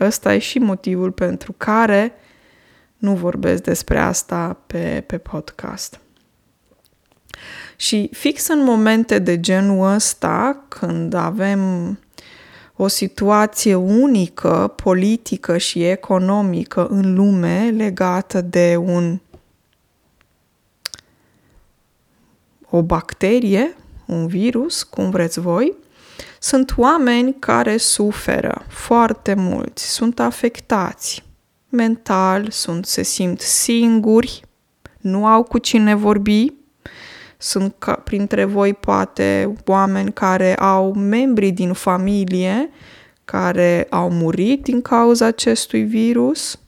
Ăsta 0.01 0.35
e 0.35 0.39
și 0.39 0.59
motivul 0.59 1.11
pentru 1.11 1.55
care 1.57 2.13
nu 2.97 3.15
vorbesc 3.15 3.63
despre 3.63 3.99
asta 3.99 4.57
pe, 4.67 5.05
pe 5.07 5.19
podcast. 5.19 6.01
Și 7.77 8.11
fix 8.13 8.49
în 8.49 8.65
momente 8.65 9.19
de 9.19 9.41
genul 9.41 9.93
ăsta, 9.95 10.65
când 10.69 11.15
avem 11.15 11.61
o 12.77 12.89
situație 12.89 13.75
unică, 13.75 14.73
politică 14.83 15.59
și 15.59 15.85
economică 15.85 16.87
în 16.87 17.15
lume 17.15 17.75
legată 17.77 18.41
de 18.41 18.77
un 18.77 19.21
o 22.71 22.83
bacterie, 22.83 23.77
un 24.07 24.27
virus, 24.27 24.83
cum 24.83 25.11
vreți 25.11 25.41
voi, 25.41 25.75
sunt 26.41 26.75
oameni 26.77 27.37
care 27.39 27.77
suferă 27.77 28.65
foarte 28.69 29.35
mulți, 29.35 29.93
sunt 29.93 30.21
afectați 30.21 31.27
mental, 31.69 32.51
sunt, 32.51 32.87
se 32.87 33.03
simt 33.03 33.41
singuri, 33.41 34.43
nu 35.01 35.27
au 35.27 35.43
cu 35.43 35.59
cine 35.59 35.95
vorbi. 35.95 36.53
Sunt 37.41 37.75
ca, 37.79 37.93
printre 37.93 38.45
voi 38.45 38.75
poate 38.75 39.55
oameni 39.67 40.13
care 40.13 40.57
au 40.57 40.93
membri 40.93 41.51
din 41.51 41.73
familie 41.73 42.71
care 43.25 43.87
au 43.91 44.11
murit 44.11 44.63
din 44.63 44.83
cauza 44.83 45.27
acestui 45.27 45.83
virus. 45.83 46.59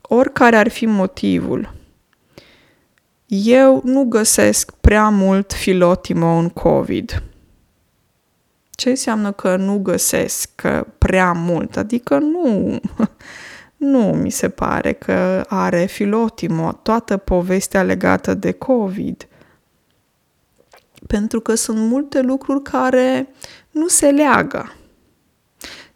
Oricare 0.00 0.56
ar 0.56 0.68
fi 0.68 0.86
motivul. 0.86 1.74
Eu 3.26 3.80
nu 3.84 4.04
găsesc 4.04 4.70
prea 4.80 5.08
mult 5.08 5.52
filotimo 5.52 6.26
în 6.26 6.48
COVID 6.48 7.22
ce 8.74 8.88
înseamnă 8.88 9.32
că 9.32 9.56
nu 9.56 9.78
găsesc 9.78 10.62
prea 10.98 11.32
mult? 11.32 11.76
Adică 11.76 12.18
nu, 12.18 12.80
nu 13.92 14.00
mi 14.00 14.30
se 14.30 14.48
pare 14.48 14.92
că 14.92 15.44
are 15.48 15.84
filotimo 15.84 16.72
toată 16.72 17.16
povestea 17.16 17.82
legată 17.82 18.34
de 18.34 18.52
COVID. 18.52 19.26
Pentru 21.06 21.40
că 21.40 21.54
sunt 21.54 21.78
multe 21.78 22.20
lucruri 22.20 22.62
care 22.62 23.28
nu 23.70 23.88
se 23.88 24.10
leagă. 24.10 24.72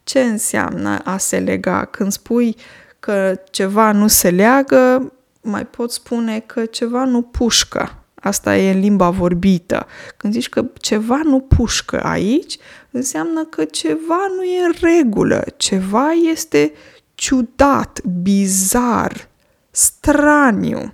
Ce 0.04 0.20
înseamnă 0.20 0.98
a 0.98 1.16
se 1.16 1.38
lega? 1.38 1.84
Când 1.84 2.12
spui 2.12 2.56
că 3.00 3.40
ceva 3.50 3.92
nu 3.92 4.06
se 4.06 4.30
leagă, 4.30 5.12
mai 5.40 5.66
pot 5.66 5.92
spune 5.92 6.40
că 6.40 6.64
ceva 6.64 7.04
nu 7.04 7.22
pușcă. 7.22 8.05
Asta 8.26 8.56
e 8.56 8.72
în 8.72 8.80
limba 8.80 9.10
vorbită. 9.10 9.86
Când 10.16 10.32
zici 10.32 10.48
că 10.48 10.64
ceva 10.80 11.20
nu 11.24 11.40
pușcă 11.40 12.02
aici, 12.02 12.56
înseamnă 12.90 13.44
că 13.44 13.64
ceva 13.64 14.26
nu 14.36 14.42
e 14.42 14.64
în 14.64 14.74
regulă, 14.80 15.44
ceva 15.56 16.10
este 16.10 16.72
ciudat, 17.14 18.00
bizar, 18.22 19.28
straniu, 19.70 20.92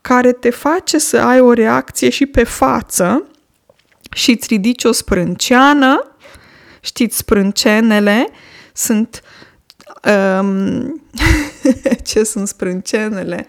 care 0.00 0.32
te 0.32 0.50
face 0.50 0.98
să 0.98 1.18
ai 1.18 1.40
o 1.40 1.52
reacție 1.52 2.08
și 2.08 2.26
pe 2.26 2.44
față 2.44 3.24
și 4.14 4.30
îți 4.30 4.46
ridici 4.48 4.84
o 4.84 4.92
sprânceană. 4.92 6.16
Știți, 6.80 7.16
sprâncenele 7.16 8.28
sunt... 8.72 9.22
Um, 10.40 11.02
ce 12.08 12.22
sunt 12.22 12.48
sprâncenele? 12.48 13.46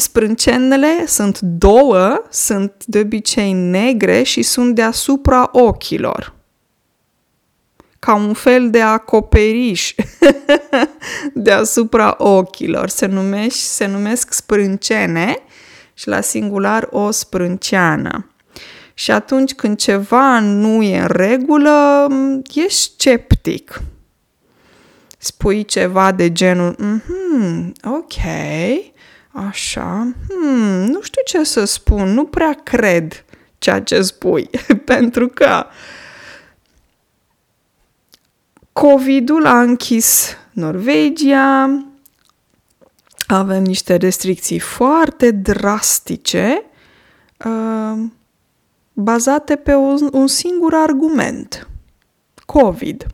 Sprâncenele 0.00 1.06
sunt 1.06 1.40
două, 1.40 2.22
sunt 2.30 2.72
de 2.86 2.98
obicei 2.98 3.52
negre 3.52 4.22
și 4.22 4.42
sunt 4.42 4.74
deasupra 4.74 5.48
ochilor. 5.52 6.34
Ca 7.98 8.14
un 8.14 8.32
fel 8.32 8.70
de 8.70 8.80
acoperiș 8.80 9.94
deasupra 11.34 12.14
ochilor. 12.18 12.88
Se, 12.88 13.06
numești, 13.06 13.58
se 13.58 13.86
numesc 13.86 14.32
sprâncene 14.32 15.38
și 15.94 16.08
la 16.08 16.20
singular 16.20 16.88
o 16.90 17.10
sprânceană. 17.10 18.30
Și 18.94 19.10
atunci 19.10 19.54
când 19.54 19.76
ceva 19.76 20.40
nu 20.40 20.82
e 20.82 21.00
în 21.00 21.08
regulă, 21.08 22.06
ești 22.54 22.78
sceptic. 22.78 23.80
Spui 25.18 25.64
ceva 25.64 26.12
de 26.12 26.32
genul, 26.32 26.76
mm-hmm, 26.76 27.72
ok, 27.84 28.14
Așa, 29.32 30.14
hmm, 30.28 30.84
nu 30.84 31.02
știu 31.02 31.22
ce 31.24 31.44
să 31.44 31.64
spun, 31.64 32.08
nu 32.08 32.24
prea 32.24 32.52
cred 32.52 33.24
ceea 33.58 33.82
ce 33.82 34.02
spui, 34.02 34.50
pentru 34.84 35.28
că 35.28 35.66
COVID-ul 38.72 39.46
a 39.46 39.60
închis 39.60 40.36
Norvegia, 40.52 41.84
avem 43.26 43.62
niște 43.62 43.96
restricții 43.96 44.58
foarte 44.58 45.30
drastice, 45.30 46.64
uh, 47.44 48.02
bazate 48.92 49.56
pe 49.56 49.74
un, 49.74 50.08
un 50.12 50.26
singur 50.26 50.74
argument, 50.74 51.68
COVID. 52.46 53.06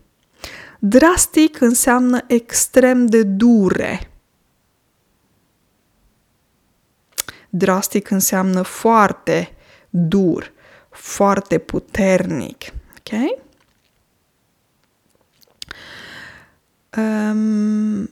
Drastic 0.79 1.61
înseamnă 1.61 2.23
extrem 2.27 3.05
de 3.05 3.23
dure 3.23 4.11
Drastic 7.49 8.09
înseamnă 8.09 8.61
foarte 8.61 9.51
dur, 9.89 10.51
foarte 10.89 11.57
puternic. 11.57 12.63
Ok? 12.97 13.39
Um, 16.97 18.09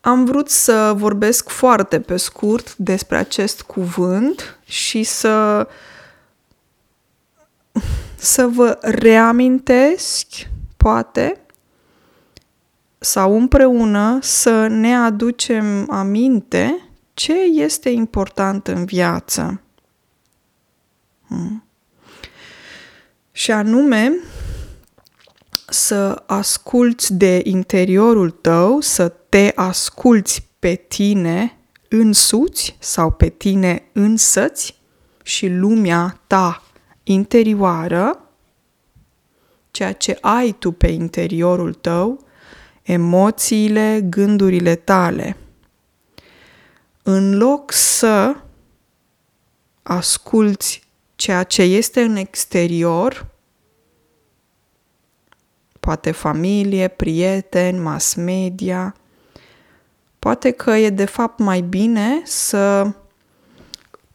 am 0.00 0.24
vrut 0.24 0.48
să 0.48 0.92
vorbesc 0.96 1.48
foarte 1.48 2.00
pe 2.00 2.16
scurt 2.16 2.76
despre 2.76 3.16
acest 3.16 3.62
cuvânt 3.62 4.58
și 4.64 5.02
să 5.02 5.68
să 8.16 8.46
vă 8.46 8.78
reamintesc, 8.80 10.26
poate, 10.76 11.40
sau 12.98 13.36
împreună 13.36 14.18
să 14.22 14.66
ne 14.66 14.96
aducem 14.96 15.90
aminte 15.90 16.87
ce 17.18 17.34
este 17.42 17.88
important 17.88 18.66
în 18.66 18.84
viață. 18.84 19.60
Hmm. 21.26 21.64
Și 23.32 23.50
anume 23.50 24.12
să 25.68 26.22
asculți 26.26 27.14
de 27.14 27.40
interiorul 27.44 28.30
tău, 28.30 28.80
să 28.80 29.08
te 29.08 29.52
asculți 29.54 30.48
pe 30.58 30.74
tine 30.74 31.58
însuți 31.88 32.76
sau 32.78 33.10
pe 33.10 33.28
tine 33.28 33.88
însăți 33.92 34.80
și 35.22 35.48
lumea 35.48 36.20
ta 36.26 36.62
interioară, 37.02 38.30
ceea 39.70 39.92
ce 39.92 40.18
ai 40.20 40.56
tu 40.58 40.72
pe 40.72 40.86
interiorul 40.88 41.74
tău, 41.74 42.24
emoțiile, 42.82 44.00
gândurile 44.08 44.74
tale– 44.74 45.36
în 47.10 47.36
loc 47.36 47.72
să 47.72 48.36
asculți 49.82 50.82
ceea 51.16 51.42
ce 51.42 51.62
este 51.62 52.02
în 52.02 52.16
exterior, 52.16 53.26
poate 55.80 56.10
familie, 56.10 56.88
prieteni, 56.88 57.78
mass 57.78 58.14
media. 58.14 58.94
Poate 60.18 60.50
că 60.50 60.70
e 60.70 60.90
de 60.90 61.04
fapt 61.04 61.38
mai 61.38 61.60
bine 61.60 62.20
să 62.24 62.92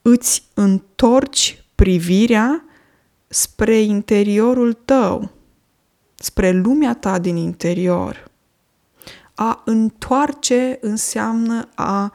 îți 0.02 0.44
întorci 0.54 1.64
privirea 1.76 2.66
spre 3.28 3.76
interiorul 3.80 4.74
tău, 4.74 5.32
spre 6.16 6.52
lumea 6.52 6.96
ta 6.96 7.20
din 7.20 7.36
interior. 7.36 8.32
A 9.36 9.62
întoarce 9.66 10.78
înseamnă 10.82 11.70
a, 11.76 12.14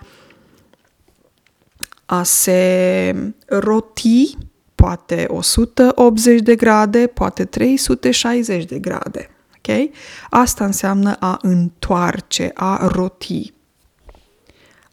a 2.10 2.22
se 2.22 3.32
roti 3.46 4.36
poate 4.74 5.26
180 5.28 6.40
de 6.40 6.54
grade, 6.54 7.06
poate 7.06 7.44
360 7.44 8.64
de 8.64 8.78
grade. 8.78 9.30
Ok? 9.56 9.90
Asta 10.30 10.64
înseamnă 10.64 11.16
a 11.20 11.38
întoarce, 11.42 12.50
a 12.54 12.86
roti, 12.86 13.52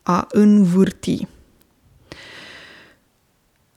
a 0.03 0.27
învârti. 0.31 1.27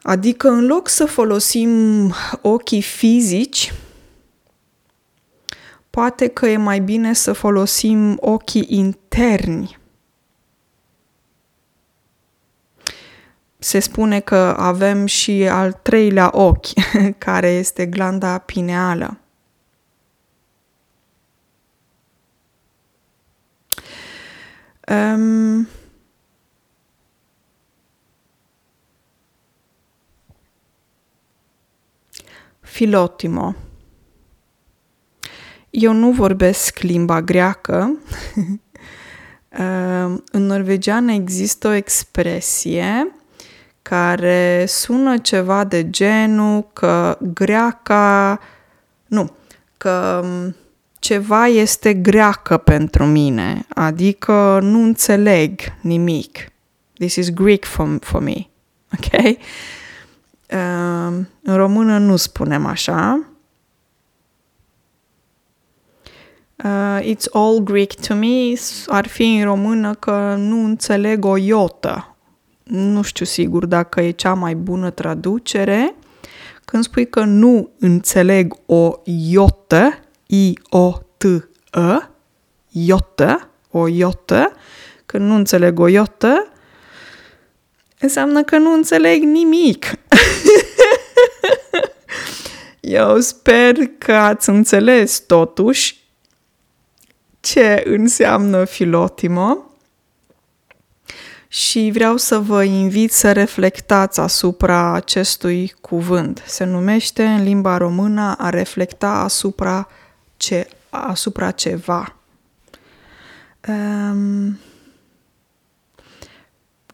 Adică 0.03 0.49
în 0.49 0.67
loc 0.67 0.89
să 0.89 1.05
folosim 1.05 2.13
ochii 2.43 2.83
fizici, 2.83 3.73
poate 5.91 6.27
că 6.27 6.47
e 6.47 6.57
mai 6.57 6.81
bine 6.81 7.13
să 7.13 7.33
folosim 7.33 8.17
ochii 8.21 8.67
interni. 8.69 9.78
Se 13.59 13.79
spune 13.79 14.21
că 14.21 14.55
avem 14.59 15.07
și 15.07 15.49
al 15.51 15.73
treilea 15.73 16.31
ochi, 16.33 16.67
care 17.19 17.49
este 17.49 17.87
glanda 17.87 18.39
pineală. 18.39 19.19
Um, 24.89 25.69
Filotimo. 32.61 33.55
Eu 35.71 35.93
nu 35.93 36.11
vorbesc 36.13 36.79
limba 36.79 37.23
greacă. 37.23 37.99
În 40.33 40.43
norvegiană 40.47 41.13
există 41.13 41.69
o 41.69 41.73
expresie 41.73 43.18
care 43.89 44.65
sună 44.67 45.19
ceva 45.19 45.65
de 45.65 45.91
genul 45.91 46.67
că 46.73 47.19
greaca, 47.21 48.41
nu, 49.07 49.31
că 49.77 50.25
ceva 50.99 51.47
este 51.47 51.95
greacă 51.95 52.57
pentru 52.57 53.05
mine, 53.05 53.67
adică 53.69 54.59
nu 54.63 54.83
înțeleg 54.83 55.61
nimic. 55.81 56.53
This 56.93 57.15
is 57.15 57.31
Greek 57.31 57.65
for, 57.65 57.99
for 58.01 58.21
me. 58.23 58.47
Ok? 58.93 59.37
în 61.43 61.57
română 61.57 61.99
nu 61.99 62.17
spunem 62.17 62.67
așa. 62.67 63.23
Uh, 66.65 66.99
it's 67.03 67.27
all 67.33 67.59
Greek 67.59 67.95
to 68.07 68.15
me 68.15 68.53
ar 68.87 69.07
fi 69.07 69.37
în 69.37 69.45
română 69.45 69.95
că 69.95 70.35
nu 70.39 70.65
înțeleg 70.65 71.25
o 71.25 71.37
iotă. 71.37 72.18
Nu 72.69 73.03
știu 73.03 73.25
sigur 73.25 73.67
dacă 73.67 74.01
e 74.01 74.11
cea 74.11 74.35
mai 74.35 74.55
bună 74.55 74.91
traducere. 74.91 75.95
Când 76.65 76.85
spui 76.85 77.09
că 77.09 77.21
nu 77.25 77.71
înțeleg 77.79 78.55
o 78.67 78.93
iotă, 79.05 79.99
I-O-T-E, 80.27 82.09
iotă, 82.69 83.51
o 83.71 83.89
iotă, 83.89 84.53
când 85.07 85.25
nu 85.25 85.35
înțeleg 85.35 85.79
o 85.79 85.89
iotă, 85.89 86.53
înseamnă 88.01 88.43
că 88.43 88.59
nu 88.59 88.73
înțeleg 88.73 89.23
nimic. 89.23 89.87
Eu 92.81 93.21
sper 93.21 93.75
că 93.99 94.13
ați 94.13 94.49
înțeles 94.49 95.19
totuși 95.19 96.07
ce 97.41 97.83
înseamnă 97.87 98.65
filotimo 98.65 99.68
și 101.49 101.91
vreau 101.93 102.17
să 102.17 102.39
vă 102.39 102.63
invit 102.63 103.13
să 103.13 103.33
reflectați 103.33 104.21
asupra 104.21 104.93
acestui 104.93 105.75
cuvânt. 105.81 106.43
Se 106.47 106.65
numește 106.65 107.25
în 107.25 107.43
limba 107.43 107.77
română 107.77 108.35
a 108.39 108.51
reflecta 108.51 109.11
asupra, 109.11 109.89
ce, 110.37 110.69
asupra 110.91 111.51
ceva. 111.51 112.17
Um, 113.69 114.59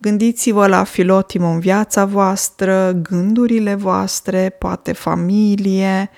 Gândiți-vă 0.04 0.66
la 0.66 0.84
Filotimo 0.84 1.48
în 1.48 1.60
viața 1.60 2.04
voastră, 2.04 2.92
gândurile 2.92 3.74
voastre, 3.74 4.50
poate 4.50 4.92
familie, 4.92 6.10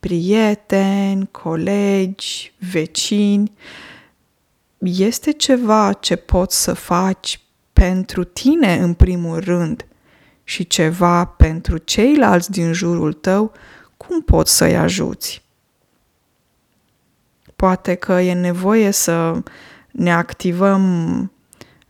prieteni, 0.00 1.28
colegi, 1.30 2.52
vecini. 2.70 3.52
Este 4.78 5.32
ceva 5.32 5.92
ce 5.92 6.16
poți 6.16 6.62
să 6.62 6.72
faci 6.72 7.40
pentru 7.82 8.24
tine 8.24 8.74
în 8.74 8.94
primul 8.94 9.38
rând 9.38 9.86
și 10.44 10.66
ceva 10.66 11.24
pentru 11.24 11.76
ceilalți 11.76 12.50
din 12.50 12.72
jurul 12.72 13.12
tău, 13.12 13.52
cum 13.96 14.22
poți 14.22 14.56
să-i 14.56 14.76
ajuți? 14.76 15.42
Poate 17.56 17.94
că 17.94 18.12
e 18.12 18.32
nevoie 18.32 18.90
să 18.90 19.42
ne 19.90 20.12
activăm 20.12 21.32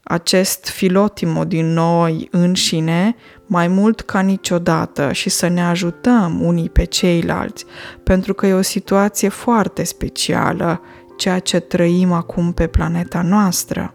acest 0.02 0.66
filotimo 0.66 1.44
din 1.44 1.72
noi 1.72 2.28
înșine 2.31 3.16
mai 3.46 3.68
mult 3.68 4.00
ca 4.00 4.20
niciodată 4.20 5.12
și 5.12 5.28
să 5.28 5.48
ne 5.48 5.62
ajutăm 5.62 6.42
unii 6.42 6.70
pe 6.70 6.85
ceilalți, 6.85 7.64
pentru 8.02 8.35
că 8.35 8.46
e 8.46 8.52
o 8.52 8.62
situație 8.62 9.28
foarte 9.28 9.85
specială, 9.85 10.81
ceea 11.16 11.38
ce 11.38 11.61
trăim 11.61 12.12
acum 12.12 12.52
pe 12.52 12.66
planeta 12.66 13.22
noastră, 13.22 13.94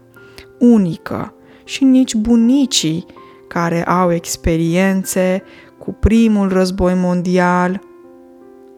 unică 0.58 1.32
și 1.68 1.84
nici 1.84 2.14
bunicii 2.14 3.06
care 3.48 3.84
au 3.84 4.12
experiențe 4.12 5.42
cu 5.78 5.92
primul 5.92 6.48
război 6.48 6.94
mondial, 6.94 7.80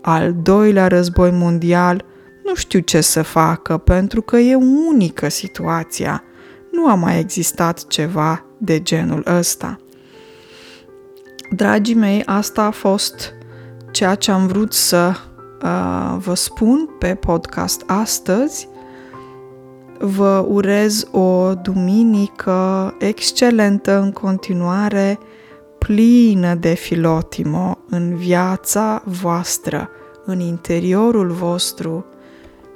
al 0.02 0.34
doilea 0.42 0.86
război 0.86 1.30
mondial, 1.30 2.04
nu 2.44 2.54
știu 2.54 2.78
ce 2.78 3.00
să 3.00 3.22
facă 3.22 3.76
pentru 3.76 4.22
că 4.22 4.36
e 4.36 4.54
unică 4.88 5.28
situația 5.28 6.24
nu 6.70 6.88
a 6.88 6.94
mai 6.94 7.18
existat 7.18 7.86
ceva 7.86 8.44
de 8.58 8.82
genul 8.82 9.24
ăsta. 9.26 9.78
Dragii 11.50 11.94
mei, 11.94 12.22
asta 12.24 12.62
a 12.62 12.70
fost 12.70 13.32
ceea 13.92 14.14
ce 14.14 14.30
am 14.30 14.46
vrut 14.46 14.72
să 14.72 15.12
uh, 15.62 16.16
vă 16.18 16.34
spun 16.34 16.88
pe 16.98 17.14
podcast 17.14 17.82
astăzi. 17.86 18.68
Vă 20.02 20.44
urez 20.48 21.08
o 21.10 21.54
duminică 21.54 22.94
excelentă 22.98 24.00
în 24.00 24.12
continuare, 24.12 25.18
plină 25.78 26.54
de 26.54 26.74
filotimo 26.74 27.78
în 27.88 28.16
viața 28.16 29.02
voastră, 29.04 29.88
în 30.24 30.40
interiorul 30.40 31.30
vostru 31.30 32.04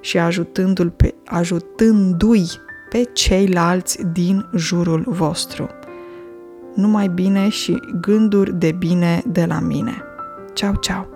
și 0.00 0.18
ajutându-l 0.18 0.90
pe, 0.90 1.14
ajutându-i 1.24 2.46
pe 2.90 3.10
ceilalți 3.12 4.06
din 4.12 4.46
jurul 4.56 5.04
vostru. 5.06 5.68
Numai 6.74 7.08
bine 7.08 7.48
și 7.48 7.80
gânduri 8.00 8.54
de 8.54 8.72
bine 8.78 9.22
de 9.26 9.44
la 9.44 9.60
mine. 9.60 10.02
Ceau, 10.52 10.74
ceau! 10.80 11.13